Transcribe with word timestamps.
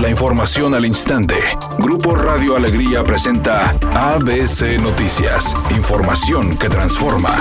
La 0.00 0.08
información 0.08 0.76
al 0.76 0.86
instante. 0.86 1.34
Grupo 1.80 2.14
Radio 2.14 2.54
Alegría 2.54 3.02
presenta 3.02 3.70
ABC 3.94 4.80
Noticias. 4.80 5.56
Información 5.76 6.56
que 6.56 6.68
transforma. 6.68 7.34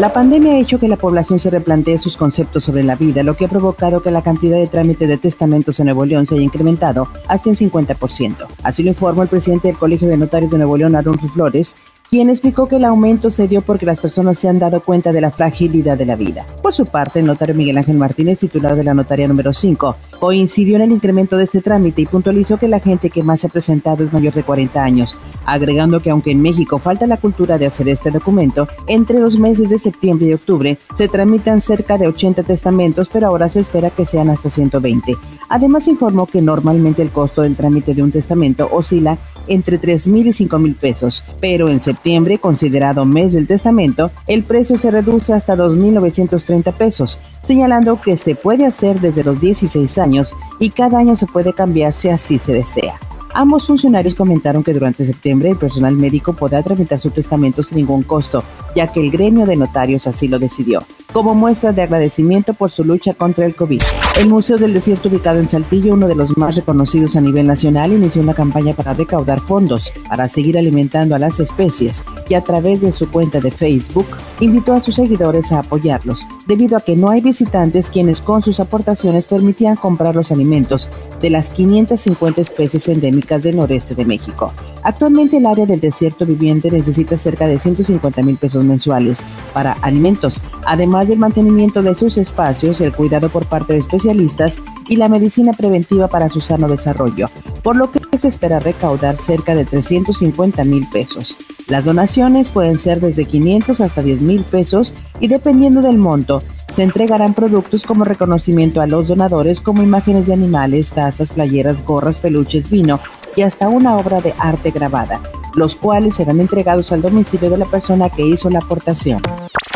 La 0.00 0.10
pandemia 0.10 0.54
ha 0.54 0.58
hecho 0.58 0.80
que 0.80 0.88
la 0.88 0.96
población 0.96 1.38
se 1.38 1.50
replantee 1.50 1.98
sus 1.98 2.16
conceptos 2.16 2.64
sobre 2.64 2.82
la 2.82 2.96
vida, 2.96 3.22
lo 3.22 3.36
que 3.36 3.44
ha 3.44 3.48
provocado 3.48 4.00
que 4.00 4.10
la 4.10 4.22
cantidad 4.22 4.56
de 4.56 4.66
trámites 4.66 5.06
de 5.06 5.18
testamentos 5.18 5.78
en 5.80 5.86
Nuevo 5.86 6.06
León 6.06 6.26
se 6.26 6.36
haya 6.36 6.44
incrementado 6.44 7.08
hasta 7.28 7.50
en 7.50 7.56
50%. 7.56 8.46
Así 8.62 8.82
lo 8.82 8.88
informó 8.88 9.22
el 9.22 9.28
presidente 9.28 9.68
del 9.68 9.76
Colegio 9.76 10.08
de 10.08 10.16
Notarios 10.16 10.50
de 10.50 10.56
Nuevo 10.56 10.78
León, 10.78 10.96
Aaron 10.96 11.18
Flores, 11.18 11.74
quien 12.08 12.30
explicó 12.30 12.68
que 12.68 12.76
el 12.76 12.84
aumento 12.84 13.30
se 13.30 13.48
dio 13.48 13.60
porque 13.60 13.86
las 13.86 14.00
personas 14.00 14.38
se 14.38 14.48
han 14.48 14.58
dado 14.58 14.80
cuenta 14.80 15.12
de 15.12 15.20
la 15.20 15.30
fragilidad 15.30 15.98
de 15.98 16.06
la 16.06 16.16
vida. 16.16 16.46
Por 16.64 16.72
su 16.72 16.86
parte, 16.86 17.20
el 17.20 17.26
notario 17.26 17.54
Miguel 17.54 17.76
Ángel 17.76 17.98
Martínez, 17.98 18.38
titular 18.38 18.74
de 18.74 18.84
la 18.84 18.94
notaria 18.94 19.28
número 19.28 19.52
5, 19.52 19.96
coincidió 20.18 20.76
en 20.76 20.80
el 20.80 20.92
incremento 20.92 21.36
de 21.36 21.44
este 21.44 21.60
trámite 21.60 22.00
y 22.00 22.06
puntualizó 22.06 22.56
que 22.56 22.68
la 22.68 22.80
gente 22.80 23.10
que 23.10 23.22
más 23.22 23.42
se 23.42 23.48
ha 23.48 23.50
presentado 23.50 24.02
es 24.02 24.14
mayor 24.14 24.32
de 24.32 24.44
40 24.44 24.82
años, 24.82 25.18
agregando 25.44 26.00
que 26.00 26.08
aunque 26.08 26.30
en 26.30 26.40
México 26.40 26.78
falta 26.78 27.06
la 27.06 27.18
cultura 27.18 27.58
de 27.58 27.66
hacer 27.66 27.90
este 27.90 28.10
documento, 28.10 28.66
entre 28.86 29.18
los 29.18 29.38
meses 29.38 29.68
de 29.68 29.78
septiembre 29.78 30.28
y 30.28 30.32
octubre 30.32 30.78
se 30.96 31.06
tramitan 31.06 31.60
cerca 31.60 31.98
de 31.98 32.08
80 32.08 32.44
testamentos, 32.44 33.10
pero 33.12 33.26
ahora 33.26 33.50
se 33.50 33.60
espera 33.60 33.90
que 33.90 34.06
sean 34.06 34.30
hasta 34.30 34.48
120. 34.48 35.18
Además 35.50 35.86
informó 35.86 36.24
que 36.24 36.40
normalmente 36.40 37.02
el 37.02 37.10
costo 37.10 37.42
del 37.42 37.56
trámite 37.56 37.92
de 37.92 38.02
un 38.02 38.10
testamento 38.10 38.70
oscila 38.72 39.18
entre 39.46 39.76
3 39.76 40.06
mil 40.08 40.26
y 40.26 40.32
5 40.32 40.58
mil 40.58 40.74
pesos, 40.74 41.22
pero 41.40 41.68
en 41.68 41.80
septiembre, 41.80 42.38
considerado 42.38 43.04
mes 43.04 43.34
del 43.34 43.46
testamento, 43.46 44.10
el 44.26 44.42
precio 44.42 44.78
se 44.78 44.90
reduce 44.90 45.34
hasta 45.34 45.54
2.930 45.54 46.53
pesos, 46.62 47.20
señalando 47.42 48.00
que 48.00 48.16
se 48.16 48.34
puede 48.34 48.66
hacer 48.66 49.00
desde 49.00 49.24
los 49.24 49.40
16 49.40 49.98
años 49.98 50.34
y 50.58 50.70
cada 50.70 50.98
año 50.98 51.16
se 51.16 51.26
puede 51.26 51.52
cambiar 51.52 51.94
si 51.94 52.08
así 52.08 52.38
se 52.38 52.52
desea. 52.52 52.94
Ambos 53.34 53.66
funcionarios 53.66 54.14
comentaron 54.14 54.62
que 54.62 54.72
durante 54.72 55.04
septiembre 55.04 55.50
el 55.50 55.56
personal 55.56 55.94
médico 55.96 56.34
podrá 56.34 56.62
tramitar 56.62 57.00
su 57.00 57.10
testamento 57.10 57.62
sin 57.62 57.78
ningún 57.78 58.04
costo, 58.04 58.44
ya 58.76 58.86
que 58.92 59.00
el 59.00 59.10
gremio 59.10 59.44
de 59.44 59.56
notarios 59.56 60.06
así 60.06 60.28
lo 60.28 60.38
decidió 60.38 60.84
como 61.14 61.32
muestra 61.36 61.72
de 61.72 61.80
agradecimiento 61.80 62.54
por 62.54 62.72
su 62.72 62.82
lucha 62.82 63.14
contra 63.14 63.46
el 63.46 63.54
COVID. 63.54 63.80
El 64.18 64.28
Museo 64.28 64.58
del 64.58 64.74
Desierto, 64.74 65.08
ubicado 65.08 65.38
en 65.38 65.48
Saltillo, 65.48 65.94
uno 65.94 66.08
de 66.08 66.16
los 66.16 66.36
más 66.36 66.56
reconocidos 66.56 67.14
a 67.14 67.20
nivel 67.20 67.46
nacional, 67.46 67.92
inició 67.92 68.20
una 68.20 68.34
campaña 68.34 68.74
para 68.74 68.94
recaudar 68.94 69.38
fondos 69.38 69.92
para 70.08 70.28
seguir 70.28 70.58
alimentando 70.58 71.14
a 71.14 71.20
las 71.20 71.38
especies 71.38 72.02
y 72.28 72.34
a 72.34 72.40
través 72.40 72.80
de 72.80 72.90
su 72.90 73.08
cuenta 73.08 73.40
de 73.40 73.52
Facebook 73.52 74.06
invitó 74.40 74.72
a 74.72 74.80
sus 74.80 74.96
seguidores 74.96 75.52
a 75.52 75.60
apoyarlos, 75.60 76.26
debido 76.48 76.76
a 76.76 76.80
que 76.80 76.96
no 76.96 77.10
hay 77.10 77.20
visitantes 77.20 77.90
quienes 77.90 78.20
con 78.20 78.42
sus 78.42 78.58
aportaciones 78.58 79.26
permitían 79.26 79.76
comprar 79.76 80.16
los 80.16 80.32
alimentos 80.32 80.90
de 81.20 81.30
las 81.30 81.48
550 81.50 82.40
especies 82.40 82.88
endémicas 82.88 83.40
del 83.40 83.56
noreste 83.56 83.94
de 83.94 84.04
México. 84.04 84.52
Actualmente 84.82 85.38
el 85.38 85.46
área 85.46 85.64
del 85.64 85.80
desierto 85.80 86.26
viviente 86.26 86.70
necesita 86.70 87.16
cerca 87.16 87.46
de 87.46 87.58
150 87.58 88.22
mil 88.22 88.36
pesos 88.36 88.64
mensuales 88.64 89.22
para 89.52 89.72
alimentos, 89.80 90.40
además 90.66 91.03
del 91.06 91.18
mantenimiento 91.18 91.82
de 91.82 91.94
sus 91.94 92.18
espacios, 92.18 92.80
el 92.80 92.92
cuidado 92.92 93.28
por 93.28 93.46
parte 93.46 93.72
de 93.72 93.78
especialistas 93.78 94.58
y 94.88 94.96
la 94.96 95.08
medicina 95.08 95.52
preventiva 95.52 96.08
para 96.08 96.28
su 96.28 96.40
sano 96.40 96.68
desarrollo, 96.68 97.28
por 97.62 97.76
lo 97.76 97.90
que 97.90 98.00
se 98.18 98.28
espera 98.28 98.60
recaudar 98.60 99.16
cerca 99.18 99.54
de 99.54 99.64
350 99.64 100.64
mil 100.64 100.86
pesos. 100.88 101.36
Las 101.68 101.84
donaciones 101.84 102.50
pueden 102.50 102.78
ser 102.78 103.00
desde 103.00 103.24
500 103.24 103.80
hasta 103.80 104.02
10 104.02 104.22
mil 104.22 104.42
pesos 104.44 104.94
y 105.20 105.28
dependiendo 105.28 105.82
del 105.82 105.98
monto, 105.98 106.42
se 106.74 106.82
entregarán 106.82 107.34
productos 107.34 107.84
como 107.84 108.04
reconocimiento 108.04 108.80
a 108.80 108.86
los 108.86 109.06
donadores 109.06 109.60
como 109.60 109.82
imágenes 109.82 110.26
de 110.26 110.34
animales, 110.34 110.90
tazas, 110.90 111.30
playeras, 111.30 111.84
gorras, 111.84 112.18
peluches, 112.18 112.68
vino 112.68 112.98
y 113.36 113.42
hasta 113.42 113.68
una 113.68 113.96
obra 113.96 114.20
de 114.20 114.34
arte 114.38 114.70
grabada, 114.72 115.20
los 115.54 115.76
cuales 115.76 116.16
serán 116.16 116.40
entregados 116.40 116.92
al 116.92 117.02
domicilio 117.02 117.50
de 117.50 117.58
la 117.58 117.66
persona 117.66 118.10
que 118.10 118.26
hizo 118.26 118.50
la 118.50 118.58
aportación. 118.58 119.22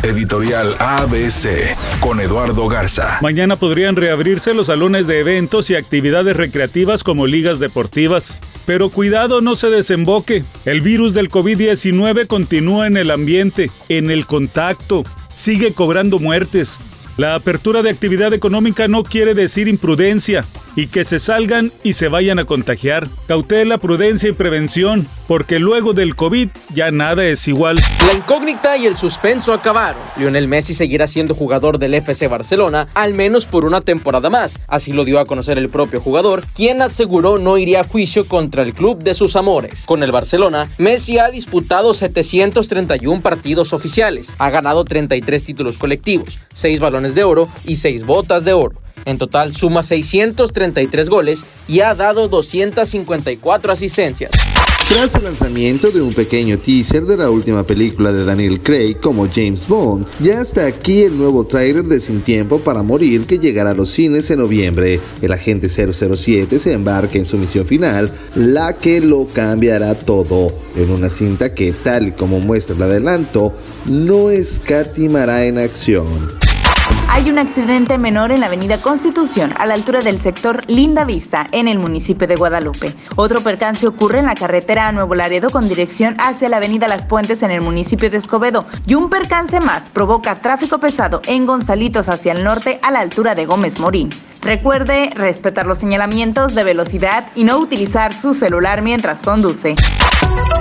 Editorial 0.02 0.76
ABC 0.78 1.76
con 1.98 2.20
Eduardo 2.20 2.68
Garza. 2.68 3.18
Mañana 3.20 3.56
podrían 3.56 3.96
reabrirse 3.96 4.54
los 4.54 4.68
salones 4.68 5.08
de 5.08 5.18
eventos 5.18 5.70
y 5.70 5.74
actividades 5.74 6.36
recreativas 6.36 7.02
como 7.02 7.26
ligas 7.26 7.58
deportivas. 7.58 8.40
Pero 8.64 8.90
cuidado 8.90 9.40
no 9.40 9.56
se 9.56 9.70
desemboque. 9.70 10.44
El 10.64 10.82
virus 10.82 11.14
del 11.14 11.28
COVID-19 11.28 12.28
continúa 12.28 12.86
en 12.86 12.96
el 12.96 13.10
ambiente, 13.10 13.72
en 13.88 14.12
el 14.12 14.26
contacto. 14.26 15.02
Sigue 15.34 15.72
cobrando 15.72 16.20
muertes. 16.20 16.84
La 17.18 17.34
apertura 17.34 17.82
de 17.82 17.90
actividad 17.90 18.32
económica 18.32 18.86
no 18.86 19.02
quiere 19.02 19.34
decir 19.34 19.66
imprudencia 19.66 20.44
y 20.76 20.86
que 20.86 21.04
se 21.04 21.18
salgan 21.18 21.72
y 21.82 21.94
se 21.94 22.06
vayan 22.06 22.38
a 22.38 22.44
contagiar. 22.44 23.08
Cautela, 23.26 23.78
prudencia 23.78 24.28
y 24.28 24.32
prevención, 24.32 25.04
porque 25.26 25.58
luego 25.58 25.94
del 25.94 26.14
COVID 26.14 26.50
ya 26.72 26.92
nada 26.92 27.24
es 27.24 27.48
igual. 27.48 27.80
La 28.06 28.14
incógnita 28.14 28.76
y 28.76 28.86
el 28.86 28.96
suspenso 28.96 29.52
acabaron. 29.52 30.00
Lionel 30.16 30.46
Messi 30.46 30.76
seguirá 30.76 31.08
siendo 31.08 31.34
jugador 31.34 31.80
del 31.80 31.94
FC 31.94 32.28
Barcelona 32.28 32.86
al 32.94 33.14
menos 33.14 33.46
por 33.46 33.64
una 33.64 33.80
temporada 33.80 34.30
más. 34.30 34.60
Así 34.68 34.92
lo 34.92 35.04
dio 35.04 35.18
a 35.18 35.24
conocer 35.24 35.58
el 35.58 35.68
propio 35.68 36.00
jugador, 36.00 36.44
quien 36.54 36.80
aseguró 36.82 37.38
no 37.38 37.58
iría 37.58 37.80
a 37.80 37.84
juicio 37.84 38.28
contra 38.28 38.62
el 38.62 38.74
club 38.74 39.02
de 39.02 39.14
sus 39.14 39.34
amores. 39.34 39.86
Con 39.86 40.04
el 40.04 40.12
Barcelona, 40.12 40.70
Messi 40.78 41.18
ha 41.18 41.30
disputado 41.30 41.94
731 41.94 43.20
partidos 43.22 43.72
oficiales, 43.72 44.32
ha 44.38 44.50
ganado 44.50 44.84
33 44.84 45.42
títulos 45.42 45.78
colectivos, 45.78 46.38
6 46.54 46.78
balones 46.78 47.07
de 47.14 47.24
oro 47.24 47.48
y 47.64 47.76
6 47.76 48.04
botas 48.04 48.44
de 48.44 48.52
oro. 48.52 48.76
En 49.04 49.18
total 49.18 49.54
suma 49.54 49.82
633 49.82 51.08
goles 51.08 51.44
y 51.66 51.80
ha 51.80 51.94
dado 51.94 52.28
254 52.28 53.72
asistencias. 53.72 54.32
Tras 54.88 55.14
el 55.16 55.24
lanzamiento 55.24 55.90
de 55.90 56.00
un 56.00 56.14
pequeño 56.14 56.58
teaser 56.58 57.04
de 57.04 57.18
la 57.18 57.28
última 57.28 57.62
película 57.62 58.10
de 58.10 58.24
Daniel 58.24 58.58
Craig 58.60 58.96
como 58.98 59.28
James 59.28 59.68
Bond, 59.68 60.06
ya 60.18 60.40
está 60.40 60.64
aquí 60.64 61.02
el 61.02 61.18
nuevo 61.18 61.46
trailer 61.46 61.84
de 61.84 62.00
Sin 62.00 62.22
Tiempo 62.22 62.58
para 62.58 62.82
Morir 62.82 63.26
que 63.26 63.38
llegará 63.38 63.70
a 63.70 63.74
los 63.74 63.90
cines 63.90 64.30
en 64.30 64.38
noviembre. 64.38 64.98
El 65.20 65.32
agente 65.32 65.68
007 65.68 66.58
se 66.58 66.72
embarca 66.72 67.18
en 67.18 67.26
su 67.26 67.36
misión 67.36 67.66
final, 67.66 68.10
la 68.34 68.78
que 68.78 69.02
lo 69.02 69.26
cambiará 69.26 69.94
todo, 69.94 70.50
en 70.74 70.90
una 70.90 71.10
cinta 71.10 71.52
que, 71.52 71.72
tal 71.72 72.16
como 72.16 72.40
muestra 72.40 72.74
el 72.74 72.82
adelanto, 72.82 73.52
no 73.90 74.30
escatimará 74.30 75.44
en 75.44 75.58
acción. 75.58 76.06
Hay 77.08 77.30
un 77.30 77.38
accidente 77.38 77.98
menor 77.98 78.30
en 78.30 78.40
la 78.40 78.46
avenida 78.46 78.80
Constitución, 78.80 79.52
a 79.58 79.66
la 79.66 79.74
altura 79.74 80.02
del 80.02 80.20
sector 80.20 80.60
Linda 80.68 81.04
Vista, 81.04 81.46
en 81.50 81.66
el 81.66 81.80
municipio 81.80 82.28
de 82.28 82.36
Guadalupe. 82.36 82.94
Otro 83.16 83.40
percance 83.40 83.88
ocurre 83.88 84.20
en 84.20 84.26
la 84.26 84.36
carretera 84.36 84.86
a 84.86 84.92
Nuevo 84.92 85.16
Laredo 85.16 85.50
con 85.50 85.68
dirección 85.68 86.14
hacia 86.20 86.48
la 86.48 86.58
avenida 86.58 86.86
Las 86.86 87.06
Puentes 87.06 87.42
en 87.42 87.50
el 87.50 87.60
municipio 87.60 88.08
de 88.08 88.18
Escobedo. 88.18 88.64
Y 88.86 88.94
un 88.94 89.10
percance 89.10 89.58
más 89.58 89.90
provoca 89.90 90.36
tráfico 90.36 90.78
pesado 90.78 91.20
en 91.26 91.46
Gonzalitos 91.46 92.08
hacia 92.08 92.32
el 92.32 92.44
norte 92.44 92.78
a 92.82 92.92
la 92.92 93.00
altura 93.00 93.34
de 93.34 93.46
Gómez 93.46 93.80
Morín. 93.80 94.10
Recuerde 94.42 95.10
respetar 95.14 95.66
los 95.66 95.78
señalamientos 95.78 96.54
de 96.54 96.62
velocidad 96.62 97.26
y 97.34 97.42
no 97.42 97.58
utilizar 97.58 98.14
su 98.14 98.32
celular 98.32 98.82
mientras 98.82 99.22
conduce. 99.22 99.74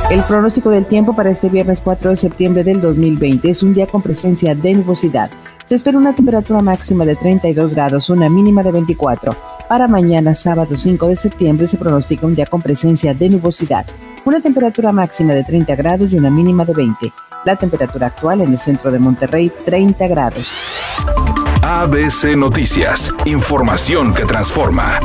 El 0.09 0.23
pronóstico 0.23 0.71
del 0.71 0.85
tiempo 0.85 1.15
para 1.15 1.29
este 1.29 1.49
viernes 1.49 1.81
4 1.83 2.11
de 2.11 2.17
septiembre 2.17 2.63
del 2.63 2.81
2020 2.81 3.49
es 3.49 3.61
un 3.61 3.73
día 3.73 3.85
con 3.85 4.01
presencia 4.01 4.55
de 4.55 4.73
nubosidad. 4.73 5.29
Se 5.67 5.75
espera 5.75 5.97
una 5.97 6.16
temperatura 6.16 6.61
máxima 6.61 7.03
de 7.03 7.17
32 7.17 7.72
grados, 7.72 8.09
una 8.09 8.29
mínima 8.29 8.63
de 8.63 8.72
24. 8.72 9.35
Para 9.67 9.89
mañana, 9.89 10.33
sábado 10.33 10.78
5 10.78 11.09
de 11.09 11.17
septiembre, 11.17 11.67
se 11.67 11.75
pronostica 11.75 12.25
un 12.25 12.35
día 12.35 12.45
con 12.45 12.61
presencia 12.61 13.13
de 13.13 13.28
nubosidad, 13.28 13.85
una 14.23 14.39
temperatura 14.39 14.94
máxima 14.94 15.33
de 15.33 15.44
30 15.44 15.75
grados 15.75 16.09
y 16.13 16.17
una 16.17 16.29
mínima 16.29 16.63
de 16.63 16.73
20. 16.73 17.11
La 17.44 17.57
temperatura 17.57 18.07
actual 18.07 18.39
en 18.41 18.53
el 18.53 18.57
centro 18.57 18.91
de 18.91 19.00
Monterrey, 19.00 19.51
30 19.66 20.07
grados. 20.07 20.47
ABC 21.61 22.38
Noticias, 22.38 23.13
información 23.25 24.13
que 24.13 24.23
transforma. 24.23 25.01